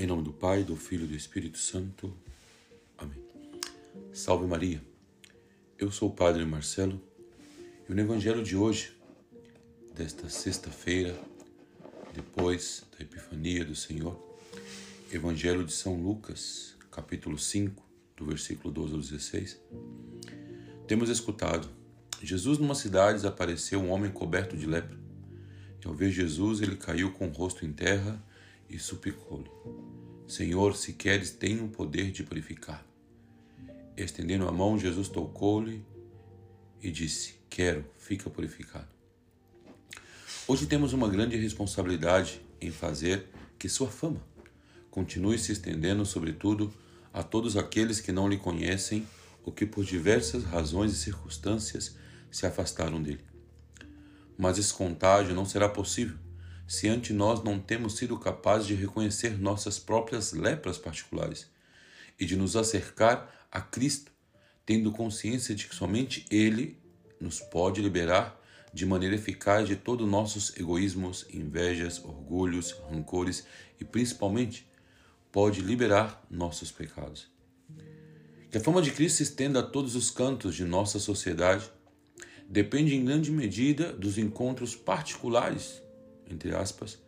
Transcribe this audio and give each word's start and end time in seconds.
Em 0.00 0.06
nome 0.06 0.22
do 0.22 0.32
Pai, 0.32 0.62
do 0.62 0.76
Filho 0.76 1.06
e 1.06 1.08
do 1.08 1.16
Espírito 1.16 1.58
Santo. 1.58 2.16
Amém. 2.96 3.20
Salve 4.12 4.46
Maria. 4.46 4.80
Eu 5.76 5.90
sou 5.90 6.10
o 6.10 6.14
Padre 6.14 6.44
Marcelo 6.44 7.02
e 7.88 7.92
no 7.92 8.00
Evangelho 8.00 8.44
de 8.44 8.56
hoje, 8.56 8.96
desta 9.92 10.28
sexta-feira, 10.28 11.20
depois 12.14 12.84
da 12.96 13.04
Epifania 13.04 13.64
do 13.64 13.74
Senhor, 13.74 14.16
Evangelho 15.12 15.64
de 15.64 15.72
São 15.72 16.00
Lucas, 16.00 16.76
capítulo 16.92 17.36
5, 17.36 17.84
do 18.16 18.24
versículo 18.24 18.72
12 18.72 18.94
ao 18.94 19.00
16, 19.00 19.60
temos 20.86 21.10
escutado: 21.10 21.68
Jesus 22.22 22.56
numa 22.58 22.76
cidade 22.76 23.14
desapareceu 23.14 23.80
um 23.80 23.90
homem 23.90 24.12
coberto 24.12 24.56
de 24.56 24.64
lepra. 24.64 24.96
E 25.84 25.88
ao 25.88 25.92
ver 25.92 26.12
Jesus, 26.12 26.60
ele 26.60 26.76
caiu 26.76 27.10
com 27.10 27.26
o 27.26 27.32
rosto 27.32 27.66
em 27.66 27.72
terra 27.72 28.22
e 28.68 28.78
suplicou-lhe: 28.78 29.50
Senhor, 30.26 30.76
se 30.76 30.92
queres, 30.92 31.30
tenho 31.30 31.64
o 31.64 31.68
poder 31.68 32.10
de 32.10 32.22
purificar. 32.22 32.84
Estendendo 33.96 34.46
a 34.46 34.52
mão, 34.52 34.78
Jesus 34.78 35.08
tocou-lhe 35.08 35.84
e 36.82 36.90
disse: 36.90 37.36
Quero, 37.48 37.84
fica 37.96 38.28
purificado. 38.28 38.88
Hoje 40.46 40.66
temos 40.66 40.92
uma 40.92 41.08
grande 41.08 41.36
responsabilidade 41.36 42.40
em 42.60 42.70
fazer 42.70 43.26
que 43.58 43.68
sua 43.68 43.88
fama 43.88 44.22
continue 44.90 45.38
se 45.38 45.52
estendendo, 45.52 46.04
sobretudo, 46.04 46.72
a 47.12 47.22
todos 47.22 47.56
aqueles 47.56 48.00
que 48.00 48.12
não 48.12 48.28
lhe 48.28 48.36
conhecem 48.36 49.06
ou 49.44 49.52
que 49.52 49.66
por 49.66 49.84
diversas 49.84 50.44
razões 50.44 50.92
e 50.92 50.96
circunstâncias 50.96 51.96
se 52.30 52.46
afastaram 52.46 53.02
dele. 53.02 53.24
Mas 54.36 54.58
esse 54.58 54.72
contágio 54.72 55.34
não 55.34 55.44
será 55.44 55.68
possível 55.68 56.16
se 56.68 56.86
ante 56.86 57.14
nós 57.14 57.42
não 57.42 57.58
temos 57.58 57.96
sido 57.96 58.18
capazes 58.18 58.66
de 58.66 58.74
reconhecer 58.74 59.40
nossas 59.40 59.78
próprias 59.78 60.34
lepras 60.34 60.76
particulares 60.76 61.50
e 62.20 62.26
de 62.26 62.36
nos 62.36 62.56
acercar 62.56 63.46
a 63.50 63.58
Cristo, 63.58 64.12
tendo 64.66 64.92
consciência 64.92 65.54
de 65.54 65.66
que 65.66 65.74
somente 65.74 66.26
Ele 66.30 66.78
nos 67.18 67.40
pode 67.40 67.80
liberar 67.80 68.38
de 68.74 68.84
maneira 68.84 69.14
eficaz 69.14 69.66
de 69.66 69.76
todos 69.76 70.06
nossos 70.06 70.54
egoísmos, 70.58 71.26
invejas, 71.32 72.04
orgulhos, 72.04 72.72
rancores 72.90 73.46
e 73.80 73.84
principalmente 73.84 74.68
pode 75.32 75.62
liberar 75.62 76.22
nossos 76.30 76.70
pecados. 76.70 77.30
Que 78.50 78.58
a 78.58 78.60
fama 78.60 78.82
de 78.82 78.92
Cristo 78.92 79.16
se 79.16 79.22
estenda 79.22 79.60
a 79.60 79.62
todos 79.62 79.96
os 79.96 80.10
cantos 80.10 80.54
de 80.54 80.64
nossa 80.64 80.98
sociedade 80.98 81.70
depende 82.46 82.94
em 82.94 83.06
grande 83.06 83.30
medida 83.30 83.90
dos 83.90 84.18
encontros 84.18 84.76
particulares 84.76 85.82
entre 86.30 86.54
aspas, 86.54 86.98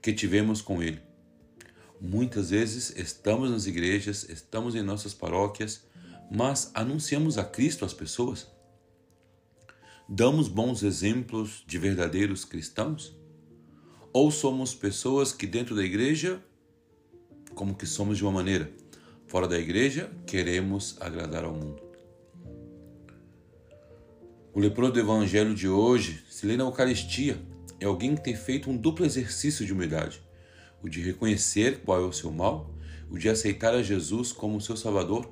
que 0.00 0.12
tivemos 0.12 0.60
com 0.60 0.82
Ele. 0.82 1.00
Muitas 2.00 2.50
vezes 2.50 2.90
estamos 2.96 3.50
nas 3.50 3.66
igrejas, 3.66 4.28
estamos 4.28 4.74
em 4.74 4.82
nossas 4.82 5.14
paróquias, 5.14 5.86
mas 6.30 6.70
anunciamos 6.74 7.38
a 7.38 7.44
Cristo 7.44 7.84
às 7.84 7.94
pessoas? 7.94 8.48
Damos 10.08 10.48
bons 10.48 10.82
exemplos 10.82 11.64
de 11.66 11.78
verdadeiros 11.78 12.44
cristãos? 12.44 13.16
Ou 14.12 14.30
somos 14.30 14.74
pessoas 14.74 15.32
que 15.32 15.46
dentro 15.46 15.74
da 15.74 15.82
igreja, 15.82 16.42
como 17.54 17.74
que 17.74 17.86
somos 17.86 18.18
de 18.18 18.24
uma 18.24 18.32
maneira, 18.32 18.70
fora 19.26 19.48
da 19.48 19.58
igreja, 19.58 20.10
queremos 20.26 20.96
agradar 21.00 21.44
ao 21.44 21.54
mundo? 21.54 21.82
O 24.52 24.60
leproso 24.60 24.92
do 24.92 25.00
evangelho 25.00 25.54
de 25.54 25.68
hoje 25.68 26.22
se 26.30 26.46
lê 26.46 26.56
na 26.56 26.64
Eucaristia, 26.64 27.36
é 27.80 27.86
alguém 27.86 28.14
que 28.14 28.22
tem 28.22 28.36
feito 28.36 28.70
um 28.70 28.76
duplo 28.76 29.04
exercício 29.04 29.64
de 29.64 29.72
humildade: 29.72 30.22
o 30.82 30.88
de 30.88 31.00
reconhecer 31.00 31.80
qual 31.84 32.00
é 32.00 32.04
o 32.04 32.12
seu 32.12 32.30
mal, 32.30 32.74
o 33.10 33.18
de 33.18 33.28
aceitar 33.28 33.74
a 33.74 33.82
Jesus 33.82 34.32
como 34.32 34.60
seu 34.60 34.76
Salvador, 34.76 35.28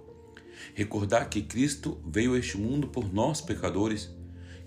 recordar 0.74 1.28
que 1.28 1.42
Cristo 1.42 2.00
veio 2.06 2.34
a 2.34 2.38
este 2.38 2.56
mundo 2.56 2.88
por 2.88 3.12
nós 3.12 3.40
pecadores, 3.40 4.10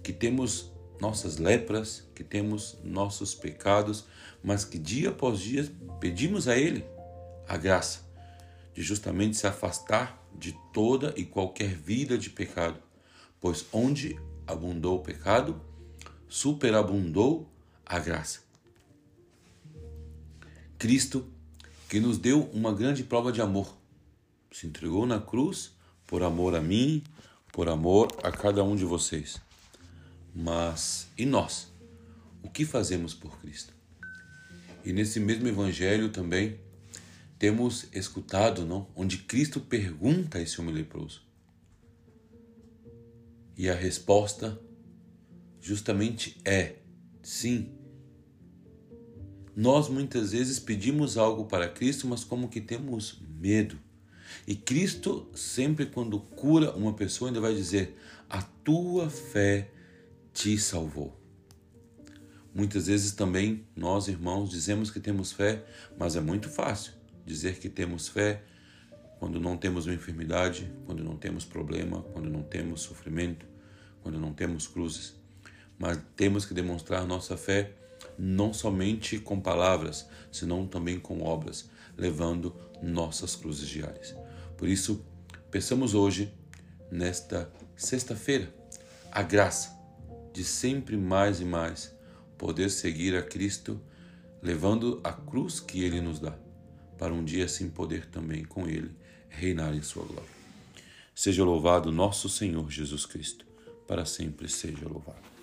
que 0.03 0.13
temos 0.13 0.71
nossas 0.99 1.37
lepras, 1.37 2.07
que 2.15 2.23
temos 2.23 2.77
nossos 2.83 3.35
pecados, 3.35 4.05
mas 4.43 4.63
que 4.63 4.77
dia 4.77 5.09
após 5.09 5.39
dia 5.39 5.69
pedimos 5.99 6.47
a 6.47 6.57
Ele 6.57 6.85
a 7.47 7.57
graça 7.57 8.05
de 8.73 8.81
justamente 8.81 9.37
se 9.37 9.47
afastar 9.47 10.21
de 10.37 10.53
toda 10.73 11.13
e 11.15 11.23
qualquer 11.23 11.69
vida 11.69 12.17
de 12.17 12.29
pecado, 12.29 12.79
pois 13.39 13.65
onde 13.71 14.19
abundou 14.45 14.97
o 14.97 15.01
pecado, 15.01 15.61
superabundou 16.27 17.49
a 17.85 17.99
graça. 17.99 18.39
Cristo, 20.77 21.25
que 21.87 21.99
nos 21.99 22.17
deu 22.17 22.43
uma 22.53 22.73
grande 22.73 23.03
prova 23.03 23.31
de 23.31 23.41
amor, 23.41 23.75
se 24.51 24.67
entregou 24.67 25.05
na 25.05 25.19
cruz 25.19 25.71
por 26.07 26.23
amor 26.23 26.55
a 26.55 26.61
mim, 26.61 27.03
por 27.51 27.69
amor 27.69 28.07
a 28.23 28.31
cada 28.31 28.63
um 28.63 28.75
de 28.75 28.85
vocês. 28.85 29.39
Mas 30.33 31.07
e 31.17 31.25
nós? 31.25 31.71
O 32.43 32.49
que 32.49 32.65
fazemos 32.65 33.13
por 33.13 33.39
Cristo? 33.39 33.73
E 34.83 34.93
nesse 34.93 35.19
mesmo 35.19 35.47
evangelho 35.47 36.09
também 36.09 36.59
temos 37.39 37.87
escutado, 37.93 38.65
não, 38.65 38.87
onde 38.95 39.17
Cristo 39.19 39.59
pergunta 39.59 40.37
a 40.37 40.41
esse 40.41 40.59
homem 40.59 40.73
leproso. 40.73 41.21
E 43.57 43.69
a 43.69 43.75
resposta 43.75 44.59
justamente 45.61 46.37
é 46.45 46.75
Sim. 47.25 47.71
Nós 49.55 49.89
muitas 49.89 50.31
vezes 50.31 50.59
pedimos 50.59 51.17
algo 51.17 51.45
para 51.45 51.67
Cristo, 51.67 52.05
mas 52.05 52.23
como 52.23 52.47
que 52.47 52.61
temos 52.61 53.19
medo. 53.39 53.79
E 54.45 54.55
Cristo, 54.55 55.27
sempre 55.33 55.87
quando 55.87 56.19
cura 56.19 56.75
uma 56.75 56.93
pessoa, 56.93 57.31
ainda 57.31 57.41
vai 57.41 57.55
dizer: 57.55 57.97
A 58.29 58.43
tua 58.43 59.09
fé 59.09 59.71
te 60.31 60.55
salvou. 60.59 61.19
Muitas 62.53 62.85
vezes 62.85 63.13
também 63.13 63.65
nós, 63.75 64.07
irmãos, 64.07 64.51
dizemos 64.51 64.91
que 64.91 64.99
temos 64.99 65.31
fé, 65.31 65.65
mas 65.97 66.15
é 66.15 66.21
muito 66.21 66.47
fácil 66.47 66.93
dizer 67.25 67.57
que 67.57 67.69
temos 67.69 68.07
fé 68.07 68.43
quando 69.17 69.39
não 69.39 69.57
temos 69.57 69.87
uma 69.87 69.95
enfermidade, 69.95 70.71
quando 70.85 71.03
não 71.03 71.17
temos 71.17 71.43
problema, 71.43 72.03
quando 72.13 72.29
não 72.29 72.43
temos 72.43 72.81
sofrimento, 72.81 73.47
quando 74.03 74.19
não 74.19 74.31
temos 74.31 74.67
cruzes 74.67 75.24
mas 75.77 75.99
temos 76.15 76.45
que 76.45 76.53
demonstrar 76.53 77.05
nossa 77.05 77.35
fé 77.37 77.73
não 78.17 78.53
somente 78.53 79.19
com 79.19 79.39
palavras, 79.39 80.07
senão 80.31 80.65
também 80.65 80.99
com 80.99 81.21
obras, 81.21 81.69
levando 81.97 82.55
nossas 82.81 83.35
cruzes 83.35 83.67
diárias. 83.67 84.15
Por 84.57 84.67
isso, 84.67 85.03
peçamos 85.51 85.93
hoje, 85.93 86.33
nesta 86.91 87.51
sexta-feira, 87.75 88.53
a 89.11 89.21
graça 89.21 89.75
de 90.33 90.43
sempre 90.43 90.97
mais 90.97 91.39
e 91.39 91.45
mais 91.45 91.93
poder 92.37 92.69
seguir 92.69 93.15
a 93.15 93.23
Cristo, 93.23 93.81
levando 94.41 94.99
a 95.03 95.11
cruz 95.11 95.59
que 95.59 95.83
Ele 95.83 96.01
nos 96.01 96.19
dá, 96.19 96.37
para 96.97 97.13
um 97.13 97.23
dia 97.23 97.45
assim 97.45 97.69
poder 97.69 98.05
também 98.07 98.43
com 98.43 98.67
Ele 98.67 98.91
reinar 99.29 99.73
em 99.73 99.81
Sua 99.81 100.03
glória. 100.03 100.35
Seja 101.13 101.43
louvado 101.43 101.91
nosso 101.91 102.27
Senhor 102.27 102.69
Jesus 102.69 103.05
Cristo, 103.05 103.45
para 103.87 104.05
sempre 104.05 104.49
seja 104.49 104.87
louvado. 104.87 105.34